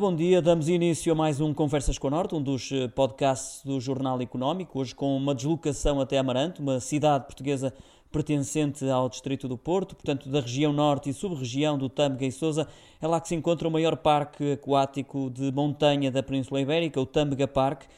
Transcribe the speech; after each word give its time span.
Bom 0.00 0.14
dia, 0.14 0.40
damos 0.40 0.68
início 0.68 1.10
a 1.10 1.14
mais 1.14 1.40
um 1.40 1.52
Conversas 1.52 1.98
com 1.98 2.06
o 2.06 2.10
Norte, 2.10 2.32
um 2.32 2.40
dos 2.40 2.70
eh, 2.70 2.86
podcasts 2.86 3.64
do 3.64 3.80
Jornal 3.80 4.20
Económico, 4.22 4.78
hoje 4.78 4.94
com 4.94 5.16
uma 5.16 5.34
deslocação 5.34 6.00
até 6.00 6.16
Amarante, 6.18 6.60
uma 6.60 6.78
cidade 6.78 7.24
portuguesa 7.24 7.74
pertencente 8.12 8.88
ao 8.88 9.08
Distrito 9.08 9.48
do 9.48 9.58
Porto, 9.58 9.96
portanto 9.96 10.28
da 10.28 10.40
região 10.40 10.72
norte 10.72 11.10
e 11.10 11.12
sub-região 11.12 11.76
do 11.76 11.88
Tâmega 11.88 12.24
e 12.24 12.30
Sousa, 12.30 12.68
é 13.02 13.08
lá 13.08 13.20
que 13.20 13.26
se 13.26 13.34
encontra 13.34 13.66
o 13.66 13.72
maior 13.72 13.96
parque 13.96 14.52
aquático 14.52 15.30
de 15.30 15.50
montanha 15.50 16.12
da 16.12 16.22
Península 16.22 16.60
Ibérica, 16.60 17.00
o 17.00 17.04
Tâmega 17.04 17.48
Parque, 17.48 17.88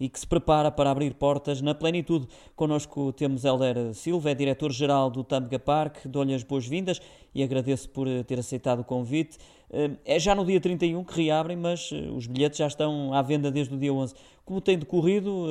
e 0.00 0.08
que 0.08 0.18
se 0.18 0.26
prepara 0.26 0.70
para 0.70 0.90
abrir 0.90 1.14
portas 1.14 1.60
na 1.60 1.74
plenitude. 1.74 2.26
Connosco 2.56 3.12
temos 3.12 3.44
Helder 3.44 3.92
Silva, 3.94 4.30
é 4.30 4.34
diretor-geral 4.34 5.10
do 5.10 5.22
Tâmega 5.22 5.58
Park. 5.58 6.06
Dou-lhe 6.06 6.34
as 6.34 6.42
boas-vindas 6.42 7.00
e 7.34 7.42
agradeço 7.42 7.90
por 7.90 8.08
eh, 8.08 8.22
ter 8.22 8.38
aceitado 8.38 8.80
o 8.80 8.84
convite. 8.84 9.36
Eh, 9.70 9.90
é 10.06 10.18
já 10.18 10.34
no 10.34 10.44
dia 10.44 10.58
31 10.58 11.04
que 11.04 11.22
reabrem, 11.22 11.56
mas 11.56 11.90
eh, 11.92 12.10
os 12.10 12.26
bilhetes 12.26 12.58
já 12.58 12.66
estão 12.66 13.12
à 13.12 13.20
venda 13.20 13.50
desde 13.50 13.74
o 13.74 13.78
dia 13.78 13.92
11. 13.92 14.14
Como 14.44 14.60
tem 14.60 14.78
decorrido? 14.78 15.46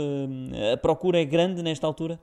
A 0.74 0.78
procura 0.78 1.22
é 1.22 1.26
grande 1.26 1.62
nesta 1.62 1.88
altura? 1.88 2.20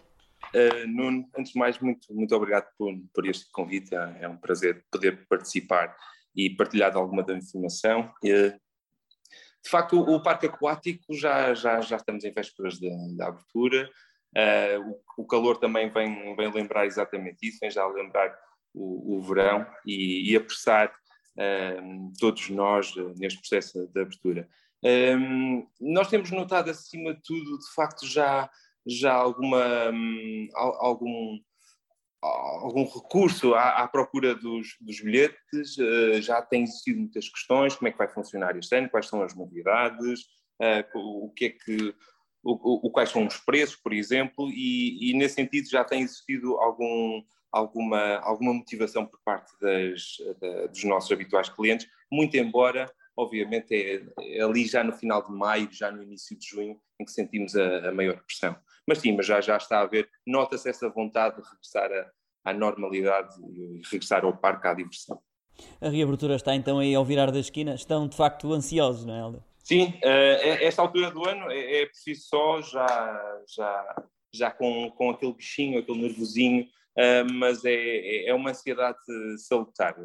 Uh, 0.55 0.87
Nuno, 0.87 1.27
antes 1.37 1.53
de 1.53 1.59
mais, 1.59 1.79
muito, 1.79 2.13
muito 2.13 2.35
obrigado 2.35 2.67
por, 2.77 2.93
por 3.15 3.27
este 3.27 3.51
convite. 3.51 3.95
É, 3.95 4.19
é 4.23 4.29
um 4.29 4.37
prazer 4.37 4.85
poder 4.91 5.27
participar 5.29 5.97
e 6.35 6.51
partilhar 6.51 6.95
alguma 6.97 7.23
da 7.23 7.35
informação. 7.35 8.13
Uh, 8.23 8.66
de 9.67 9.71
facto, 9.71 9.99
o, 9.99 10.15
o, 10.15 10.23
parque 10.23 10.47
aquático 10.47 11.13
já, 11.13 11.53
já, 11.53 11.81
já 11.81 11.97
estamos 11.97 12.23
em 12.23 12.33
vésperas 12.33 12.79
da 13.17 13.27
abertura. 13.27 13.91
Uh, 14.37 15.01
o, 15.17 15.23
o, 15.23 15.27
calor 15.27 15.57
também 15.57 15.91
vem, 15.91 16.37
vem 16.37 16.53
lembrar 16.53 16.87
exatamente 16.87 17.49
isso, 17.49 17.59
vem 17.61 17.71
já 17.71 17.85
lembrar 17.85 18.33
o, 18.73 19.17
o 19.17 19.23
verão 19.23 19.67
e, 19.85 20.31
e 20.31 20.37
apressar 20.37 20.95
uh, 21.37 22.13
todos 22.21 22.49
nós 22.51 22.95
neste 23.17 23.41
processo 23.41 23.89
de 23.89 24.01
abertura. 24.01 24.49
Um, 24.85 25.67
nós 25.81 26.09
temos 26.09 26.31
notado, 26.31 26.71
acima 26.71 27.13
de 27.13 27.23
tudo, 27.25 27.59
de 27.59 27.75
facto, 27.75 28.07
já, 28.07 28.49
já 28.87 29.15
alguma, 29.15 29.91
um, 29.91 30.49
algum, 30.55 31.41
algum 32.23 32.85
recurso 32.85 33.55
à, 33.55 33.83
à 33.83 33.89
procura 33.89 34.35
dos, 34.35 34.77
dos 34.81 35.01
bilhetes, 35.01 35.77
uh, 35.79 36.21
já 36.21 36.43
têm 36.43 36.63
existido 36.65 37.01
muitas 37.01 37.29
questões, 37.29 37.75
como 37.75 37.89
é 37.89 37.93
que 37.93 37.99
vai 37.99 38.09
funcionar 38.09 38.57
este 38.57 38.75
ano, 38.77 38.91
quais 38.91 39.07
são 39.07 39.23
as 39.23 39.35
novidades, 39.35 40.21
uh, 40.61 40.99
o, 40.99 41.31
que 41.31 41.45
é 41.47 41.51
que, 41.51 41.95
o, 42.43 42.87
o, 42.87 42.91
quais 42.91 43.11
são 43.11 43.27
os 43.27 43.37
preços, 43.39 43.77
por 43.77 43.93
exemplo, 43.93 44.49
e, 44.51 45.11
e, 45.11 45.15
nesse 45.15 45.35
sentido 45.37 45.69
já 45.69 45.85
tem 45.85 46.03
existido 46.03 46.57
algum, 46.59 47.23
alguma, 47.53 48.17
alguma 48.19 48.55
motivação 48.55 49.07
por 49.07 49.21
parte 49.25 49.53
das, 49.61 50.17
da, 50.41 50.67
dos 50.67 50.85
nossos 50.85 51.11
habituais 51.13 51.49
clientes, 51.49 51.87
muito 52.11 52.37
embora, 52.37 52.91
obviamente, 53.17 53.75
é, 53.75 54.03
é, 54.21 54.43
ali 54.43 54.67
já 54.67 54.85
no 54.85 54.93
final 54.93 55.25
de 55.25 55.33
maio, 55.33 55.69
já 55.73 55.91
no 55.91 56.03
início 56.03 56.39
de 56.39 56.47
junho, 56.47 56.81
em 57.01 57.05
que 57.05 57.13
sentimos 57.13 57.57
a, 57.57 57.89
a 57.89 57.93
maior 57.93 58.23
pressão. 58.25 58.57
Mas 58.87 58.99
sim, 58.99 59.17
mas 59.17 59.27
já, 59.27 59.41
já 59.41 59.57
está 59.57 59.79
a 59.79 59.83
haver, 59.83 60.09
nota-se 60.27 60.69
essa 60.69 60.89
vontade 60.89 61.37
de 61.37 61.49
regressar 61.49 61.91
à 62.45 62.53
normalidade 62.53 63.35
e 63.51 63.81
regressar 63.91 64.25
ao 64.25 64.37
parque 64.37 64.69
à 64.69 64.75
diversão. 64.75 65.21
A 65.81 65.89
reabertura 65.89 66.37
está 66.37 66.55
então 66.55 66.79
aí 66.79 66.95
ao 66.95 67.05
virar 67.05 67.31
da 67.31 67.41
esquina. 67.41 67.75
Estão 67.75 68.07
de 68.07 68.17
facto 68.17 68.53
ansiosos, 68.53 69.05
não 69.05 69.15
é, 69.15 69.21
Helder? 69.21 69.41
Sim, 69.65 69.95
uh, 70.05 70.63
esta 70.63 70.83
altura 70.83 71.11
do 71.11 71.29
ano 71.29 71.51
é, 71.51 71.83
é 71.83 71.87
preciso 71.87 72.29
só 72.29 72.63
já, 72.63 73.43
já, 73.49 74.05
já 74.33 74.51
com, 74.51 74.91
com 74.93 75.11
aquele 75.11 75.33
bichinho, 75.33 75.81
aquele 75.81 76.03
nervosinho, 76.03 76.63
uh, 76.63 77.33
mas 77.35 77.65
é, 77.65 78.27
é 78.27 78.35
uma 78.35 78.51
ansiedade 78.51 78.99
salutar. 79.39 79.97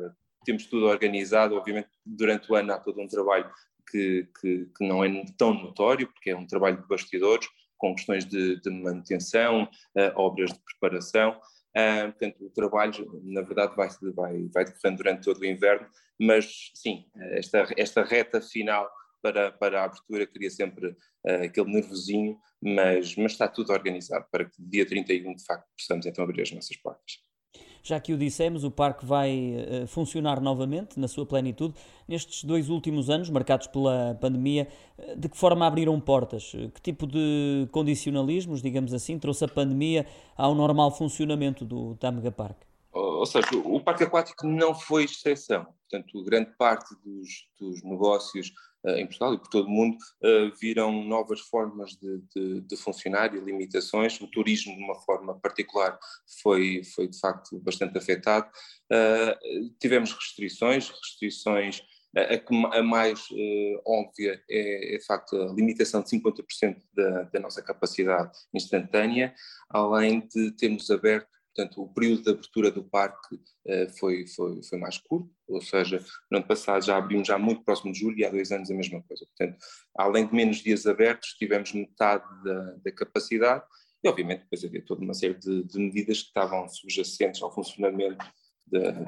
Temos 0.44 0.66
tudo 0.66 0.88
organizado, 0.88 1.56
obviamente 1.56 1.90
durante 2.04 2.52
o 2.52 2.56
ano 2.56 2.74
há 2.74 2.80
todo 2.80 3.00
um 3.00 3.08
trabalho 3.08 3.52
que, 3.92 4.28
que, 4.40 4.66
que 4.76 4.88
não 4.88 5.04
é 5.04 5.24
tão 5.38 5.54
notório, 5.54 6.08
porque 6.08 6.32
é 6.32 6.36
um 6.36 6.48
trabalho 6.48 6.82
de 6.82 6.88
bastidores, 6.88 7.48
com 7.82 7.96
questões 7.96 8.26
de, 8.26 8.62
de 8.62 8.70
manutenção, 8.70 9.64
uh, 9.64 10.14
obras 10.16 10.54
de 10.54 10.60
preparação. 10.64 11.32
Uh, 11.76 12.12
portanto, 12.12 12.46
o 12.46 12.50
trabalho, 12.52 13.22
na 13.24 13.42
verdade, 13.42 13.76
vai, 13.76 13.90
vai, 14.14 14.48
vai 14.54 14.66
decorrendo 14.66 14.98
durante 14.98 15.24
todo 15.24 15.42
o 15.42 15.46
inverno, 15.46 15.88
mas 16.20 16.72
sim, 16.76 17.06
esta, 17.32 17.68
esta 17.76 18.04
reta 18.04 18.40
final 18.40 18.88
para, 19.22 19.52
para 19.52 19.82
a 19.82 19.86
abertura 19.86 20.28
cria 20.28 20.52
sempre 20.52 20.90
uh, 20.90 21.44
aquele 21.46 21.72
nervosinho, 21.72 22.38
mas, 22.62 23.16
mas 23.16 23.32
está 23.32 23.48
tudo 23.48 23.74
organizado 23.74 24.28
para 24.32 24.46
que 24.46 24.62
dia 24.62 24.86
31, 24.86 25.36
de 25.36 25.44
facto, 25.44 25.68
possamos 25.76 26.06
então 26.06 26.24
abrir 26.24 26.44
as 26.44 26.52
nossas 26.52 26.78
portas. 26.78 27.31
Já 27.84 28.00
que 28.00 28.14
o 28.14 28.18
dissemos, 28.18 28.64
o 28.64 28.72
parque 28.72 29.06
vai 29.06 29.56
uh, 29.84 29.88
funcionar 29.88 30.40
novamente 30.40 31.00
na 31.00 31.08
sua 31.08 31.26
plenitude. 31.26 31.74
Nestes 32.08 32.44
dois 32.44 32.70
últimos 32.70 33.10
anos, 33.10 33.30
marcados 33.30 33.68
pela 33.68 34.18
pandemia, 34.20 34.68
uh, 34.98 35.16
de 35.16 35.30
que 35.30 35.38
forma 35.38 35.66
abriram 35.66 36.00
portas? 36.00 36.52
Que 36.74 36.82
tipo 36.82 37.08
de 37.08 37.68
condicionalismos, 37.72 38.62
digamos 38.62 38.94
assim, 38.94 39.18
trouxe 39.18 39.46
a 39.46 39.48
pandemia 39.48 40.06
ao 40.38 40.54
normal 40.54 40.92
funcionamento 40.92 41.66
do 41.66 41.96
Tâmega 41.96 42.32
Park? 42.32 42.58
Ou 42.94 43.26
seja, 43.26 43.48
o 43.64 43.80
parque 43.80 44.04
aquático 44.04 44.46
não 44.46 44.76
foi 44.76 45.06
exceção. 45.06 45.66
Portanto, 45.90 46.24
grande 46.24 46.52
parte 46.58 46.94
dos, 47.04 47.48
dos 47.60 47.84
negócios 47.84 48.52
em 48.86 49.06
Portugal 49.06 49.34
e 49.34 49.38
por 49.38 49.48
todo 49.48 49.68
o 49.68 49.70
mundo 49.70 49.96
uh, 49.96 50.52
viram 50.60 51.04
novas 51.04 51.40
formas 51.42 51.92
de, 51.92 52.22
de, 52.36 52.62
de, 52.62 52.78
funcionar 52.78 53.36
e 53.36 53.40
limitações. 53.40 54.20
O 54.20 54.28
turismo, 54.28 54.76
de 54.76 54.84
uma 54.84 54.96
forma 54.96 55.40
particular, 55.40 55.98
foi, 56.42 56.82
foi 56.96 57.08
de 57.08 57.20
facto 57.20 57.60
bastante 57.60 57.98
afetado. 57.98 58.50
Uh, 58.92 59.70
tivemos 59.80 60.14
restrições, 60.14 60.90
restrições. 60.90 61.82
A, 62.14 62.78
a 62.78 62.84
mais 62.84 63.26
óbvia 63.86 64.42
é, 64.50 64.96
é, 64.96 64.98
de 64.98 65.06
facto, 65.06 65.34
a 65.34 65.54
limitação 65.54 66.02
de 66.02 66.10
50% 66.10 66.76
da, 66.94 67.24
da 67.24 67.40
nossa 67.40 67.62
capacidade 67.62 68.38
instantânea, 68.54 69.34
além 69.70 70.28
de 70.28 70.52
termos 70.52 70.92
aberto 70.92 71.41
Portanto, 71.54 71.82
o 71.82 71.94
período 71.94 72.24
de 72.24 72.30
abertura 72.30 72.72
do 72.72 72.84
parque 72.84 73.36
uh, 73.36 73.90
foi, 74.00 74.26
foi, 74.28 74.64
foi 74.64 74.78
mais 74.80 74.98
curto, 74.98 75.30
ou 75.48 75.62
seja, 75.62 76.04
no 76.30 76.38
ano 76.38 76.48
passado 76.48 76.84
já 76.84 76.98
abrimos 76.98 77.28
já 77.28 77.38
muito 77.38 77.64
próximo 77.64 77.92
de 77.92 78.00
julho 78.00 78.18
e 78.18 78.26
há 78.26 78.30
dois 78.30 78.52
anos 78.52 78.72
a 78.72 78.74
mesma 78.74 79.02
coisa. 79.04 79.26
Portanto, 79.26 79.58
além 79.96 80.28
de 80.28 80.34
menos 80.34 80.58
dias 80.58 80.86
abertos, 80.86 81.34
tivemos 81.34 81.74
metade 81.74 82.26
da, 82.44 82.76
da 82.84 82.92
capacidade 82.92 83.64
e, 84.04 84.08
obviamente, 84.08 84.44
depois 84.44 84.64
havia 84.64 84.84
toda 84.84 85.04
uma 85.04 85.14
série 85.14 85.36
de, 85.36 85.64
de 85.64 85.78
medidas 85.78 86.22
que 86.22 86.28
estavam 86.28 86.68
subjacentes 86.70 87.42
ao 87.42 87.54
funcionamento 87.54 88.26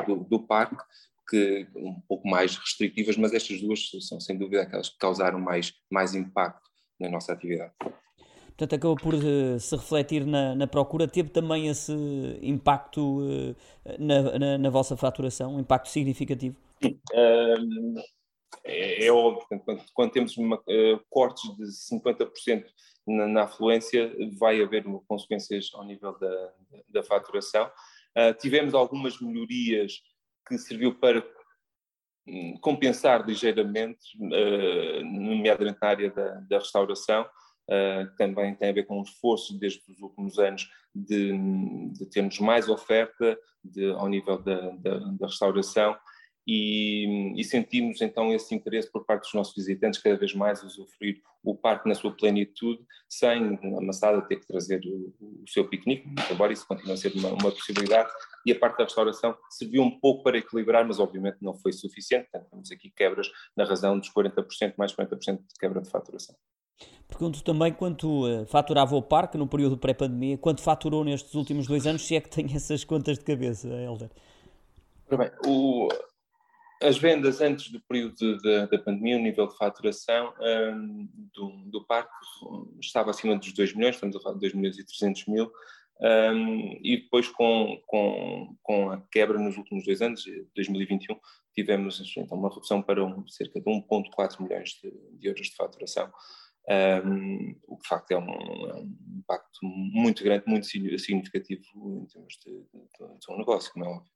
do, 0.06 0.24
do 0.26 0.40
parque, 0.46 0.84
que 1.30 1.68
um 1.76 2.00
pouco 2.02 2.28
mais 2.28 2.58
restritivas, 2.58 3.16
mas 3.16 3.34
estas 3.34 3.62
duas 3.62 3.90
são, 4.02 4.20
sem 4.20 4.38
dúvida, 4.38 4.64
aquelas 4.64 4.90
que 4.90 4.98
causaram 4.98 5.40
mais, 5.40 5.74
mais 5.90 6.14
impacto 6.14 6.70
na 7.00 7.10
nossa 7.10 7.32
atividade 7.32 7.74
portanto 8.56 8.76
acabou 8.76 8.96
por 8.96 9.14
uh, 9.16 9.60
se 9.60 9.76
refletir 9.76 10.26
na, 10.26 10.56
na, 10.56 10.68
procura. 10.68 11.08
Teve 11.08 11.30
também 11.30 11.68
esse 11.68 11.94
impacto 12.42 13.22
uh, 13.22 13.56
na, 14.00 14.38
na, 14.40 14.58
na, 14.58 14.70
vossa 14.70 14.96
faturação, 14.96 15.56
um 15.56 15.60
impacto 15.60 15.90
significativo? 15.90 16.56
Um, 16.84 17.96
é, 18.64 19.06
é, 19.06 19.12
óbvio, 19.12 19.46
quando, 19.66 19.84
quando 19.94 20.12
temos 20.12 20.38
uma, 20.38 20.58
uh, 20.58 21.00
cortes 21.10 21.44
de 21.58 21.66
50% 21.66 22.66
na, 23.08 23.28
na 23.28 23.44
afluência, 23.44 24.16
vai 24.38 24.62
haver 24.62 24.86
consequências 25.08 25.72
ao 25.74 25.84
nível 25.84 26.18
da, 26.20 26.54
da 26.90 27.04
faturação. 27.04 27.70
tivemos 28.40 28.74
algumas 28.74 29.20
melhorias 29.20 30.02
que 30.48 30.58
serviu 30.58 30.96
para 30.96 31.26
hum, 32.26 32.58
compensar 32.62 33.26
ligeiramente, 33.28 34.18
nomeadamente 35.04 35.80
na 35.82 35.88
área 35.88 36.12
da, 36.12 36.36
da 36.48 36.60
restauração, 36.60 37.26
Uh, 37.70 38.14
também 38.18 38.54
tem 38.56 38.70
a 38.70 38.74
ver 38.74 38.86
com 38.86 39.00
um 39.00 39.04
esforço 39.04 39.58
desde 39.58 39.82
os 39.90 40.02
últimos 40.02 40.38
anos 40.38 40.70
de, 40.94 41.32
de 41.94 42.06
termos 42.08 42.40
mais 42.40 42.68
oferta 42.68 43.38
de, 43.64 43.90
ao 43.92 44.08
nível 44.10 44.38
da, 44.38 44.70
da, 44.72 44.98
da 45.00 45.28
restauração. 45.28 45.98
E, 46.46 47.40
e, 47.40 47.44
sentimos 47.46 48.02
então 48.02 48.34
esse 48.34 48.54
interesse 48.54 48.92
por 48.92 49.06
parte 49.06 49.24
dos 49.24 49.34
nossos 49.34 49.56
visitantes 49.56 50.02
cada 50.02 50.18
vez 50.18 50.34
mais 50.34 50.62
usufruir 50.62 51.22
o 51.42 51.56
parque 51.56 51.88
na 51.88 51.96
sua 51.96 52.12
plenitude, 52.12 52.86
sem 53.08 53.58
a 53.78 53.82
maçada 53.82 54.22
ter 54.22 54.38
que 54.38 54.48
trazer 54.48 54.82
o, 54.86 55.14
o 55.22 55.48
seu 55.48 55.68
piquenique, 55.68 56.06
embora 56.30 56.52
isso 56.52 56.68
continue 56.68 56.94
a 56.94 56.98
ser 56.98 57.14
uma, 57.16 57.30
uma, 57.30 57.50
possibilidade, 57.50 58.12
e 58.46 58.52
a 58.52 58.60
parte 58.60 58.78
da 58.78 58.84
restauração 58.84 59.38
serviu 59.50 59.84
um 59.84 60.00
pouco 60.00 60.22
para 60.24 60.38
equilibrar, 60.38 60.86
mas 60.86 61.00
obviamente 61.00 61.38
não 61.42 61.54
foi 61.54 61.72
suficiente, 61.72 62.28
portanto 62.30 62.50
temos 62.50 62.72
aqui 62.72 62.92
quebras 62.92 63.32
na 63.56 63.64
razão 63.64 63.98
dos 63.98 64.12
40%, 64.12 64.74
mais 64.78 64.94
40% 64.94 65.38
de 65.38 65.54
quebra 65.58 65.82
de 65.82 65.90
faturação. 65.90 66.36
Pergunto 67.08 67.44
também 67.44 67.72
quanto 67.72 68.26
uh, 68.26 68.46
faturava 68.48 68.96
o 68.96 69.02
parque 69.02 69.38
no 69.38 69.48
período 69.48 69.78
pré-pandemia, 69.78 70.38
quanto 70.38 70.62
faturou 70.62 71.04
nestes 71.04 71.36
últimos 71.36 71.68
dois 71.68 71.86
anos, 71.86 72.06
se 72.06 72.16
é 72.16 72.22
que 72.22 72.30
tem 72.30 72.48
essas 72.56 72.84
contas 72.84 73.18
de 73.20 73.24
cabeça, 73.24 73.68
Helder? 73.68 74.10
Bem, 75.10 75.30
o, 75.46 75.90
as 76.82 76.98
vendas 76.98 77.40
antes 77.40 77.72
do 77.72 77.80
período 77.82 78.38
da 78.42 78.80
pandemia, 78.80 79.18
o 79.18 79.22
nível 79.22 79.48
de 79.48 79.56
faturação 79.56 80.34
um, 80.40 81.08
do, 81.34 81.50
do, 81.66 81.86
parque 81.86 82.12
estava 82.82 83.12
acima 83.12 83.38
dos 83.38 83.54
2 83.54 83.76
milhões, 83.76 83.96
estamos 83.96 84.16
a 84.16 84.20
falar 84.20 84.36
de 84.36 84.42
2 84.42 84.54
milhões 84.56 84.80
e 84.80 84.86
300 84.86 85.28
mil, 85.28 85.52
Um, 86.02 86.80
e 86.82 86.98
depois, 86.98 87.30
com, 87.30 87.80
com, 87.88 88.58
com 88.62 88.90
a 88.90 89.02
quebra 89.12 89.40
nos 89.40 89.58
últimos 89.58 89.86
dois 89.86 90.02
anos, 90.02 90.26
2021, 90.56 91.16
tivemos 91.56 92.02
então, 92.18 92.38
uma 92.38 92.50
redução 92.50 92.82
para 92.82 93.04
um, 93.04 93.26
cerca 93.28 93.62
de 93.62 93.66
1,4 93.66 94.42
milhões 94.42 94.72
de, 94.82 94.92
de, 95.18 95.28
euros 95.28 95.48
de 95.48 95.56
faturação, 95.56 96.12
um, 96.70 97.56
o 97.68 97.78
que 97.78 97.84
de 97.84 97.88
facto 97.90 98.12
é 98.12 98.18
um, 98.18 98.68
é 98.68 98.74
um, 98.76 98.96
impacto 99.20 99.60
muito 99.64 100.24
grande, 100.24 100.44
muito 100.48 100.66
significativo 100.66 101.62
em 102.02 102.06
termos 102.06 102.38
de, 102.46 102.52
de, 102.52 103.20
de 103.20 103.32
um 103.34 103.38
negócio, 103.38 103.72
como 103.74 103.86
é 103.86 103.88
óbvio. 103.90 104.12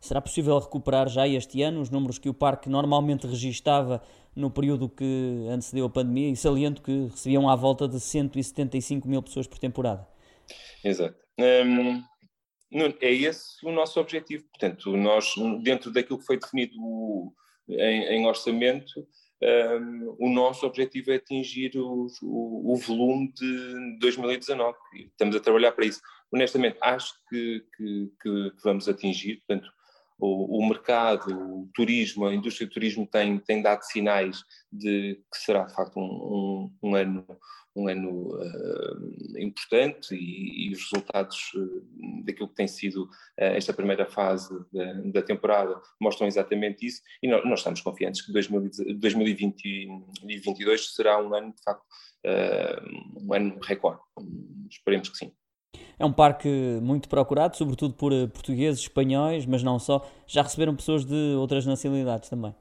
Será 0.00 0.20
possível 0.20 0.58
recuperar 0.58 1.08
já 1.08 1.26
este 1.26 1.62
ano 1.62 1.80
os 1.80 1.88
números 1.88 2.18
que 2.18 2.28
o 2.28 2.34
parque 2.34 2.68
normalmente 2.68 3.26
registava 3.26 4.02
no 4.34 4.50
período 4.50 4.88
que 4.88 5.46
antecedeu 5.48 5.86
a 5.86 5.90
pandemia 5.90 6.30
e 6.30 6.36
saliento 6.36 6.82
que 6.82 7.06
recebiam 7.06 7.48
à 7.48 7.54
volta 7.54 7.86
de 7.86 8.00
175 8.00 9.08
mil 9.08 9.22
pessoas 9.22 9.46
por 9.46 9.58
temporada? 9.58 10.06
Exato. 10.84 11.16
Um, 11.38 12.02
é 13.00 13.12
esse 13.12 13.64
o 13.64 13.70
nosso 13.70 14.00
objetivo. 14.00 14.44
Portanto, 14.50 14.96
nós, 14.96 15.34
dentro 15.62 15.92
daquilo 15.92 16.18
que 16.18 16.26
foi 16.26 16.38
definido 16.38 16.74
em, 17.68 18.04
em 18.16 18.26
orçamento, 18.26 19.06
um, 19.42 20.16
o 20.20 20.28
nosso 20.28 20.64
objetivo 20.66 21.10
é 21.10 21.16
atingir 21.16 21.76
o, 21.76 22.06
o, 22.22 22.72
o, 22.72 22.76
volume 22.76 23.32
de 23.32 23.98
2019 23.98 24.76
e 24.94 25.02
estamos 25.06 25.34
a 25.34 25.40
trabalhar 25.40 25.72
para 25.72 25.84
isso. 25.84 26.00
Honestamente, 26.32 26.78
acho 26.80 27.12
que, 27.28 27.64
que, 27.76 28.12
que 28.22 28.52
vamos 28.62 28.88
atingir, 28.88 29.42
portanto, 29.46 29.68
o, 30.24 30.58
o, 30.58 30.68
mercado, 30.68 31.34
o 31.34 31.68
turismo, 31.74 32.26
a 32.26 32.34
indústria 32.34 32.66
do 32.66 32.72
turismo 32.72 33.06
tem, 33.06 33.38
tem 33.38 33.60
dado 33.60 33.82
sinais 33.82 34.44
de 34.72 35.20
que 35.32 35.38
será 35.38 35.64
de 35.64 35.74
facto 35.74 35.98
um, 35.98 36.70
um, 36.82 36.90
um 36.90 36.94
ano 36.94 37.26
um 37.74 37.88
ano 37.88 38.36
uh, 38.36 39.38
importante 39.38 40.14
e, 40.14 40.68
e, 40.68 40.72
os 40.72 40.82
resultados 40.82 41.52
uh, 41.54 42.22
daquilo 42.22 42.48
que 42.48 42.54
tem 42.54 42.68
sido 42.68 43.04
uh, 43.04 43.08
esta 43.56 43.72
primeira 43.72 44.04
fase 44.04 44.54
da, 44.70 44.92
da, 45.04 45.22
temporada 45.22 45.80
mostram 45.98 46.26
exatamente 46.26 46.84
isso 46.84 47.00
e 47.22 47.28
nós, 47.28 47.42
nós 47.46 47.60
estamos 47.60 47.80
confiantes 47.80 48.20
que 48.20 48.30
2020, 48.30 48.98
2022 48.98 50.94
será 50.94 51.18
um 51.18 51.34
ano 51.34 51.54
de 51.54 51.62
facto 51.62 51.82
um 53.20 53.34
ano 53.34 53.58
recorde. 53.60 54.00
Esperemos 54.70 55.08
que 55.08 55.16
sim. 55.16 55.32
É 55.98 56.04
um 56.04 56.12
parque 56.12 56.48
muito 56.82 57.08
procurado, 57.08 57.56
sobretudo 57.56 57.94
por 57.94 58.12
portugueses, 58.28 58.80
espanhóis, 58.80 59.46
mas 59.46 59.62
não 59.62 59.78
só. 59.78 60.06
Já 60.26 60.42
receberam 60.42 60.74
pessoas 60.74 61.04
de 61.04 61.34
outras 61.36 61.66
nacionalidades 61.66 62.28
também? 62.28 62.54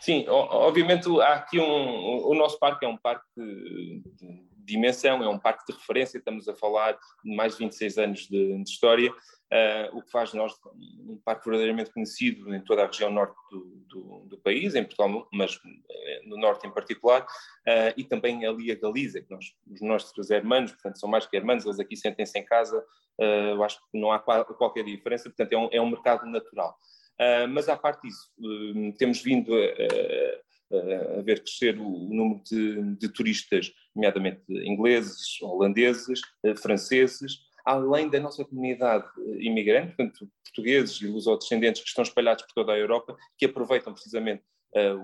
Sim, 0.00 0.26
obviamente 0.28 1.08
há 1.20 1.34
aqui 1.34 1.58
um. 1.58 2.26
O 2.26 2.34
nosso 2.34 2.58
parque 2.58 2.84
é 2.84 2.88
um 2.88 2.96
parque 2.96 3.26
de 3.36 4.02
dimensão, 4.68 5.22
é 5.22 5.28
um 5.28 5.38
parque 5.38 5.64
de 5.66 5.78
referência, 5.78 6.18
estamos 6.18 6.46
a 6.46 6.54
falar 6.54 6.92
de 7.24 7.34
mais 7.34 7.54
de 7.54 7.64
26 7.64 7.98
anos 7.98 8.20
de, 8.28 8.62
de 8.62 8.70
história, 8.70 9.10
uh, 9.10 9.96
o 9.96 10.02
que 10.02 10.10
faz 10.10 10.30
de 10.30 10.36
nós 10.36 10.52
um 10.74 11.18
parque 11.24 11.46
verdadeiramente 11.46 11.90
conhecido 11.90 12.54
em 12.54 12.60
toda 12.60 12.84
a 12.84 12.86
região 12.86 13.10
norte 13.10 13.34
do, 13.50 13.77
do, 14.02 14.20
do 14.26 14.38
país, 14.38 14.74
em 14.74 14.84
Portugal, 14.84 15.28
mas 15.32 15.58
eh, 15.90 16.22
no 16.24 16.36
norte 16.36 16.66
em 16.66 16.70
particular, 16.70 17.22
uh, 17.22 17.92
e 17.96 18.04
também 18.04 18.44
ali 18.46 18.70
a 18.70 18.74
Galiza, 18.74 19.20
que 19.20 19.30
nós, 19.30 19.44
os 19.66 19.80
nossos 19.80 20.30
hermanos, 20.30 20.72
portanto, 20.72 20.98
são 20.98 21.08
mais 21.08 21.26
que 21.26 21.36
hermanos, 21.36 21.64
eles 21.64 21.80
aqui 21.80 21.96
sentem-se 21.96 22.38
em 22.38 22.44
casa, 22.44 22.78
uh, 23.20 23.22
eu 23.22 23.62
acho 23.62 23.78
que 23.78 23.98
não 23.98 24.12
há 24.12 24.18
qualquer 24.18 24.84
diferença, 24.84 25.24
portanto, 25.28 25.52
é 25.52 25.58
um, 25.58 25.68
é 25.72 25.80
um 25.80 25.90
mercado 25.90 26.26
natural. 26.26 26.76
Uh, 27.20 27.48
mas, 27.48 27.68
à 27.68 27.76
parte 27.76 28.02
disso, 28.02 28.30
temos 28.96 29.20
vindo 29.20 29.52
a, 29.52 31.18
a, 31.18 31.22
ver 31.22 31.40
crescer 31.40 31.76
o, 31.78 31.86
o 31.86 32.14
número 32.14 32.42
de, 32.44 32.96
de, 32.96 33.08
turistas, 33.08 33.72
nomeadamente 33.94 34.42
ingleses, 34.48 35.40
holandeses, 35.42 36.20
franceses, 36.62 37.47
além 37.68 38.08
da 38.08 38.18
nossa 38.18 38.42
comunidade 38.46 39.04
imigrante, 39.38 39.94
portanto, 39.94 40.26
portugueses 40.42 41.02
e 41.02 41.06
lusodescendentes 41.06 41.82
que 41.82 41.88
estão 41.88 42.02
espalhados 42.02 42.44
por 42.44 42.54
toda 42.54 42.72
a 42.72 42.78
Europa, 42.78 43.14
que 43.36 43.44
aproveitam 43.44 43.92
precisamente 43.92 44.42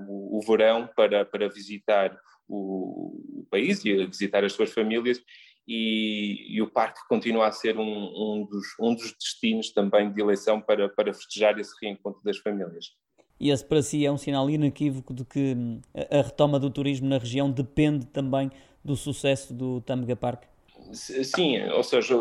o, 0.08 0.38
o, 0.38 0.40
verão 0.40 0.88
para, 0.96 1.26
para 1.26 1.46
visitar 1.48 2.18
o, 2.48 3.40
o 3.40 3.46
país 3.50 3.84
e 3.84 4.06
visitar 4.06 4.42
as 4.44 4.54
suas 4.54 4.70
famílias 4.72 5.20
e, 5.68 6.56
e, 6.56 6.62
o 6.62 6.70
parque 6.70 7.00
continua 7.06 7.48
a 7.48 7.52
ser 7.52 7.78
um, 7.78 7.82
um, 7.82 8.46
dos, 8.46 8.66
um, 8.80 8.94
dos, 8.94 9.12
destinos 9.12 9.70
também 9.70 10.10
de 10.10 10.20
eleição 10.20 10.60
para, 10.60 10.88
para 10.88 11.12
festejar 11.12 11.58
esse 11.58 11.72
reencontro 11.82 12.22
das 12.22 12.38
famílias. 12.38 12.92
E 13.40 13.50
esse 13.50 13.64
para 13.64 13.82
si 13.82 14.06
é 14.06 14.12
um 14.12 14.18
sinal 14.18 14.48
inequívoco 14.48 15.12
de 15.12 15.24
que 15.24 15.54
hum, 15.54 15.80
a 16.10 16.22
retoma 16.22 16.58
do 16.58 16.70
turismo 16.70 17.08
na 17.08 17.18
região 17.18 17.50
depende 17.50 18.06
também 18.06 18.50
do 18.82 18.94
sucesso 18.94 19.52
do 19.52 19.80
Tâmega 19.80 20.16
Park? 20.16 20.44
Sim, 20.92 21.62
ou 21.70 21.82
seja, 21.82 22.14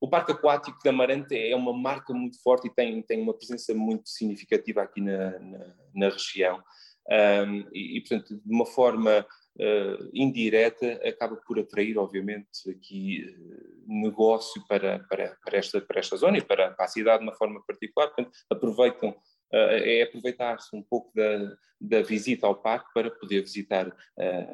o, 0.00 0.08
Parque 0.08 0.32
Aquático 0.32 0.78
de 0.82 0.88
Amarante 0.88 1.36
é 1.36 1.54
uma 1.54 1.72
marca 1.72 2.12
muito 2.12 2.42
forte 2.42 2.68
e 2.68 2.70
tem, 2.70 3.02
tem 3.02 3.20
uma 3.20 3.34
presença 3.34 3.74
muito 3.74 4.08
significativa 4.08 4.82
aqui 4.82 5.00
na, 5.00 5.38
na, 5.38 5.74
na 5.94 6.08
região. 6.08 6.62
Um, 7.08 7.68
e, 7.72 7.96
e, 7.96 8.00
portanto, 8.00 8.40
de 8.44 8.54
uma 8.54 8.66
forma 8.66 9.26
uh, 9.58 10.10
indireta, 10.14 11.00
acaba 11.06 11.36
por 11.36 11.58
atrair, 11.58 11.98
obviamente, 11.98 12.70
aqui 12.70 13.24
uh, 13.24 13.84
negócio 13.86 14.64
para, 14.68 15.00
para, 15.00 15.36
para, 15.44 15.58
esta, 15.58 15.80
para 15.80 15.98
esta 15.98 16.16
zona 16.16 16.38
e 16.38 16.42
para, 16.42 16.70
para 16.70 16.84
a 16.84 16.88
cidade 16.88 17.18
de 17.18 17.28
uma 17.28 17.36
forma 17.36 17.62
particular. 17.66 18.08
Portanto, 18.08 18.30
aproveitam 18.48 19.14
é 19.52 20.02
aproveitar-se 20.02 20.74
um 20.76 20.80
pouco 20.80 21.10
da, 21.12 21.56
da, 21.80 22.02
visita 22.02 22.46
ao 22.46 22.54
parque 22.54 22.92
para 22.94 23.10
poder 23.10 23.40
visitar 23.40 23.92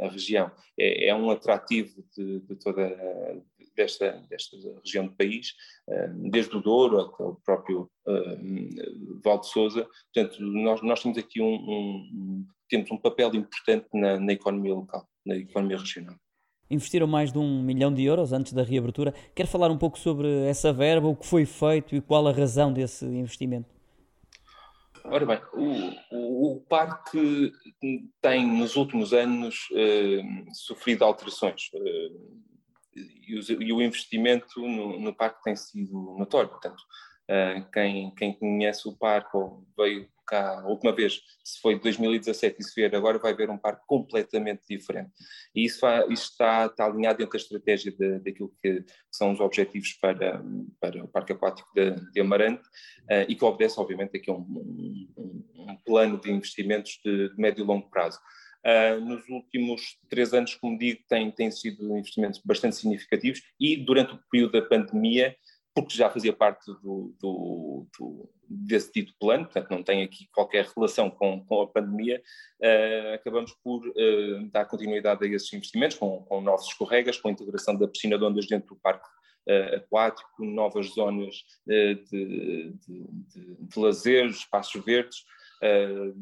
a 0.01 0.09
região. 0.09 0.51
É, 0.79 1.09
é 1.09 1.15
um 1.15 1.31
atrativo 1.31 2.03
de, 2.17 2.41
de, 2.41 2.57
toda 2.57 2.83
desta, 3.77 4.25
desta 4.29 4.57
região 4.85 5.07
do 5.07 5.13
país, 5.15 5.55
desde 6.31 6.57
o 6.57 6.61
Douro 6.61 7.01
até 7.01 7.23
o 7.23 7.35
próprio 7.45 7.91
uh, 8.07 9.21
Val 9.23 9.41
de 9.41 9.49
Souza. 9.49 9.89
Portanto, 10.13 10.41
nós, 10.41 10.83
nós 10.83 11.03
temos 11.03 11.19
aqui 11.19 11.41
um, 11.41 11.55
um, 11.55 12.47
temos 12.69 12.91
um 12.91 12.97
papel 12.97 13.35
importante 13.35 13.87
na, 13.95 14.19
na 14.19 14.33
economia 14.33 14.75
local, 14.75 15.07
na 15.25 15.37
economia 15.37 15.79
regional 15.79 16.17
investiram 16.71 17.07
mais 17.07 17.33
de 17.33 17.39
um 17.39 17.63
milhão 17.63 17.93
de 17.93 18.03
euros 18.03 18.33
antes 18.33 18.53
da 18.53 18.63
reabertura. 18.63 19.15
Quer 19.35 19.47
falar 19.47 19.71
um 19.71 19.79
pouco 19.79 19.99
sobre 19.99 20.29
essa 20.49 20.73
verba, 20.73 21.07
o 21.07 21.17
que 21.17 21.27
foi 21.27 21.47
feito 21.47 21.95
e 21.95 22.01
qual 22.01 22.27
a 22.27 22.33
razão 22.33 22.73
desse 22.73 23.05
investimento? 23.05 23.77
Ora 25.05 25.25
bem, 25.25 25.41
o, 25.53 26.17
o, 26.17 26.53
o 26.57 26.61
parque 26.63 27.53
tem 28.21 28.45
nos 28.45 28.75
últimos 28.75 29.13
anos 29.13 29.69
eh, 29.73 30.21
sofrido 30.53 31.05
alterações 31.05 31.71
eh, 31.73 32.11
e, 32.97 33.39
o, 33.39 33.63
e, 33.63 33.73
o, 33.73 33.83
investimento 33.83 34.61
no, 34.61 34.99
no, 34.99 35.15
parque 35.15 35.43
tem 35.43 35.55
sido 35.55 36.17
notório. 36.19 36.49
Portanto, 36.49 36.83
eh, 37.29 37.65
quem, 37.73 38.15
quem 38.15 38.33
conhece 38.39 38.89
o 38.89 38.97
parque 38.97 39.37
ou 39.37 39.67
veio 39.77 40.09
cá 40.27 40.61
a 40.61 40.67
última 40.67 40.93
vez, 40.93 41.21
se 41.45 41.61
foi 41.61 41.77
de 41.77 41.83
2017 41.83 42.57
e 42.59 42.65
se 42.65 42.75
vier 42.75 42.95
agora, 42.95 43.19
vai 43.19 43.35
ver 43.35 43.49
um 43.49 43.57
parque 43.57 43.83
completamente 43.87 44.63
diferente. 44.69 45.11
E 45.55 45.65
isso, 45.65 45.87
isso 46.11 46.31
está, 46.33 46.67
está, 46.67 46.85
alinhado 46.85 47.19
dentro 47.19 47.33
da 47.33 47.39
estratégia 47.39 47.93
de, 47.93 48.19
daquilo 48.19 48.53
que, 48.61 48.83
que, 48.83 48.93
são 49.11 49.33
os 49.33 49.41
objetivos 49.41 49.93
para, 49.95 50.43
para 50.81 51.05
o 51.05 51.09
Parque 51.09 51.33
Aquático 51.33 51.69
de, 51.75 51.93
de 52.13 52.21
Amarante 52.21 52.67
uh, 53.05 53.25
e 53.29 53.35
que 53.35 53.45
obedece, 53.45 53.79
obviamente, 53.79 54.17
aqui 54.17 54.31
a 54.31 54.35
um, 54.35 54.41
um, 55.17 55.45
um, 55.57 55.77
plano 55.85 56.21
de 56.21 56.31
investimentos 56.31 56.99
de, 57.05 57.31
de 57.31 57.41
médio 57.41 57.63
e 57.63 57.67
longo 57.67 57.89
prazo. 57.89 58.19
Uh, 58.67 59.01
nos 59.01 59.29
últimos 59.29 59.97
três 60.09 60.35
anos, 60.35 60.57
como 60.57 60.77
digo, 60.77 61.01
têm 61.09 61.51
sido 61.53 61.97
investimentos 61.97 62.41
bastante 62.45 62.75
significativos 62.75 63.41
e 63.61 63.77
durante 63.77 64.15
o 64.15 64.21
período 64.29 64.61
da 64.61 64.63
pandemia 64.63 65.37
porque 65.77 65.95
já 65.95 66.09
fazia 66.09 66.33
parte 66.33 66.65
do, 66.83 67.15
do, 67.21 67.87
do, 67.99 68.31
desse 68.49 68.91
dito 68.91 69.13
plano, 69.21 69.45
portanto 69.45 69.71
não 69.71 69.83
tem 69.83 70.03
aqui 70.03 70.27
qualquer 70.33 70.65
relação 70.75 71.11
com, 71.11 71.45
com 71.45 71.61
a 71.61 71.67
pandemia, 71.67 72.23
uh, 72.63 73.15
acabamos 73.15 73.53
por 73.63 73.87
uh, 73.87 74.51
dar 74.51 74.65
continuidade 74.65 75.23
a 75.23 75.29
esses 75.29 75.53
investimentos 75.53 75.99
com, 75.99 76.23
com, 76.23 76.41
novos 76.41 76.67
escorregas, 76.69 77.19
com 77.19 77.29
a 77.29 77.31
integração 77.31 77.77
da 77.77 77.87
piscina 77.87 78.17
de 78.17 78.25
ondas 78.25 78.47
dentro 78.47 78.69
do 78.69 78.81
parque 78.81 79.07
uh, 79.07 79.77
aquático, 79.77 80.43
novas 80.43 80.87
zonas 80.95 81.45
de, 81.67 81.95
de, 82.11 82.73
de, 82.89 83.57
de 83.61 83.79
lazer, 83.79 84.25
espaços 84.31 84.83
verdes, 84.83 85.27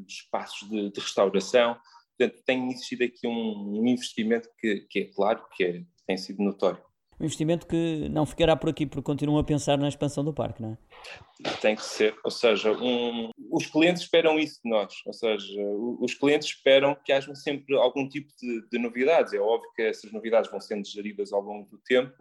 espaços 0.09 0.69
de, 0.69 0.91
de, 0.91 1.01
restauração, 1.01 1.77
portanto 2.17 2.43
tem 2.45 2.71
existido 2.71 3.05
aqui 3.05 3.27
um, 3.27 3.87
investimento 3.87 4.49
que, 4.59 4.87
que, 4.91 4.99
é 5.01 5.05
claro, 5.05 5.45
que 5.57 5.65
é, 5.65 5.83
tem 6.07 6.17
sido 6.17 6.43
notório 6.43 6.83
um 7.19 7.25
investimento 7.25 7.67
que 7.67 8.09
não 8.09 8.27
ficará 8.27 8.57
por 8.57 8.71
aqui, 8.71 8.87
porque 8.87 9.03
continuam 9.03 9.39
a 9.39 9.45
pensar 9.45 9.79
na 9.79 9.89
expansão 9.89 10.25
do 10.25 10.33
parque, 10.33 10.63
não 10.63 10.73
é? 10.73 11.51
Tem 11.61 11.77
que 11.77 11.83
ser, 11.83 12.17
ou 12.25 12.31
seja, 12.31 12.73
um, 12.73 13.31
os 13.51 13.67
clientes 13.67 14.03
esperam 14.03 14.39
isso 14.39 14.61
de 14.65 14.71
nós, 14.71 14.95
ou 15.07 15.13
seja, 15.13 15.61
os 16.01 16.15
clientes 16.15 16.49
esperam 16.49 16.97
que 17.05 17.13
haja 17.13 17.35
sempre 17.35 17.77
algum 17.77 18.09
tipo 18.09 18.33
de, 18.41 18.69
de 18.69 18.79
novidades. 18.79 19.33
É 19.33 19.39
óbvio 19.39 19.71
que 19.75 19.83
essas 19.83 20.11
novidades 20.13 20.51
vão 20.51 20.61
sendo 20.61 20.87
geridas 20.87 21.33
ao 21.33 21.41
longo 21.41 21.69
do 21.71 21.79
tempo, 21.79 22.15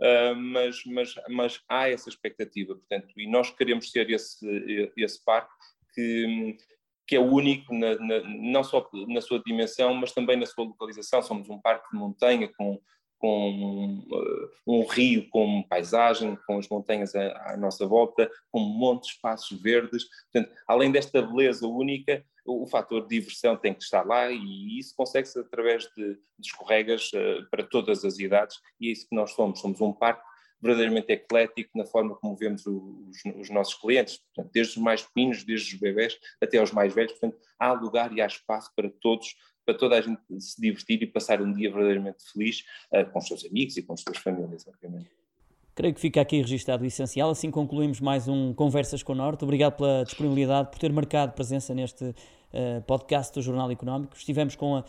uh, 0.00 0.34
mas, 0.34 0.82
mas, 0.86 1.14
mas 1.28 1.60
há 1.68 1.88
essa 1.88 2.08
expectativa, 2.08 2.74
portanto, 2.74 3.08
e 3.16 3.30
nós 3.30 3.50
queremos 3.50 3.90
ser 3.90 4.10
esse, 4.10 4.92
esse 4.96 5.22
parque 5.24 5.52
que, 5.94 6.56
que 7.08 7.16
é 7.16 7.20
único 7.20 7.74
na, 7.74 7.96
na, 7.96 8.20
não 8.22 8.62
só 8.62 8.88
na 9.08 9.20
sua 9.22 9.42
dimensão, 9.44 9.94
mas 9.94 10.12
também 10.12 10.36
na 10.36 10.46
sua 10.46 10.64
localização. 10.64 11.22
Somos 11.22 11.48
um 11.48 11.58
parque 11.58 11.90
de 11.90 11.98
montanha 11.98 12.48
com 12.56 12.78
com 13.18 14.04
uh, 14.10 14.50
um 14.66 14.86
rio 14.86 15.28
com 15.30 15.62
paisagem, 15.64 16.38
com 16.46 16.58
as 16.58 16.68
montanhas 16.68 17.14
à, 17.14 17.52
à, 17.52 17.56
nossa 17.56 17.86
volta, 17.86 18.30
com 18.50 18.60
montes 18.60 19.10
espaços 19.10 19.60
verdes. 19.60 20.04
Portanto, 20.32 20.54
além 20.66 20.92
desta 20.92 21.20
beleza 21.20 21.66
única, 21.66 22.24
o, 22.46 22.62
o 22.62 22.66
fator 22.66 23.02
de 23.02 23.08
diversão 23.08 23.56
tem 23.56 23.74
que 23.74 23.82
estar 23.82 24.06
lá 24.06 24.30
e 24.30 24.78
isso 24.78 24.94
consegue-se 24.96 25.38
através 25.38 25.84
de, 25.96 26.14
de 26.14 26.46
escorregas 26.46 27.10
uh, 27.12 27.48
para 27.50 27.64
todas 27.64 28.04
as 28.04 28.18
idades 28.18 28.56
e 28.80 28.88
é 28.88 28.92
isso 28.92 29.08
que 29.08 29.16
nós 29.16 29.32
somos. 29.32 29.60
Somos 29.60 29.80
um 29.80 29.92
parque 29.92 30.22
verdadeiramente 30.60 31.12
eclético 31.12 31.76
na 31.76 31.86
forma 31.86 32.14
como 32.16 32.36
vemos 32.36 32.66
os, 32.66 33.24
os 33.36 33.50
nossos 33.50 33.74
clientes, 33.74 34.18
portanto, 34.18 34.52
desde 34.52 34.72
os 34.72 34.82
mais 34.82 35.02
pequenos, 35.02 35.44
desde 35.44 35.74
os 35.74 35.80
bebés 35.80 36.18
até 36.42 36.58
aos 36.58 36.72
mais 36.72 36.94
velhos, 36.94 37.12
portanto, 37.12 37.38
há 37.58 37.72
lugar 37.72 38.12
e 38.12 38.20
há 38.20 38.26
espaço 38.26 38.72
para 38.74 38.90
todos 39.00 39.34
para 39.64 39.76
toda 39.76 39.98
a 39.98 40.00
gente 40.00 40.18
se 40.40 40.58
divertir 40.58 41.02
e 41.02 41.06
passar 41.06 41.42
um 41.42 41.52
dia 41.52 41.70
verdadeiramente 41.70 42.24
feliz 42.32 42.64
uh, 42.90 43.04
com 43.12 43.18
os 43.18 43.26
seus 43.26 43.44
amigos 43.44 43.76
e 43.76 43.82
com 43.82 43.92
as 43.92 44.00
suas 44.00 44.16
famílias, 44.16 44.66
obviamente. 44.66 45.10
Creio 45.78 45.94
que 45.94 46.00
fica 46.00 46.20
aqui 46.20 46.38
registado 46.38 46.82
o 46.82 46.86
essencial. 46.88 47.30
Assim 47.30 47.52
concluímos 47.52 48.00
mais 48.00 48.26
um 48.26 48.52
Conversas 48.52 49.00
com 49.00 49.12
o 49.12 49.14
Norte. 49.14 49.44
Obrigado 49.44 49.76
pela 49.76 50.02
disponibilidade, 50.02 50.72
por 50.72 50.78
ter 50.80 50.92
marcado 50.92 51.34
presença 51.34 51.72
neste 51.72 52.04
uh, 52.04 52.82
podcast 52.84 53.32
do 53.32 53.40
Jornal 53.40 53.70
Económico. 53.70 54.16
Estivemos 54.16 54.56
com 54.56 54.74
a 54.74 54.80
uh, 54.80 54.84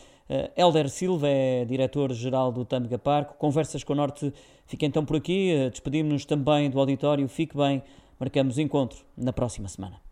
Helder 0.57 0.89
Silva, 0.89 1.27
é 1.27 1.63
diretor-geral 1.63 2.51
do 2.51 2.65
Tâmega 2.65 2.97
Parco. 2.97 3.35
Conversas 3.35 3.83
com 3.83 3.93
o 3.93 3.95
Norte 3.95 4.33
fica 4.65 4.83
então 4.83 5.05
por 5.05 5.17
aqui. 5.17 5.53
Uh, 5.53 5.69
Despedimos-nos 5.69 6.25
também 6.25 6.71
do 6.71 6.79
auditório. 6.79 7.27
Fique 7.27 7.55
bem. 7.55 7.83
Marcamos 8.19 8.57
encontro 8.57 8.97
na 9.15 9.31
próxima 9.31 9.67
semana. 9.67 10.08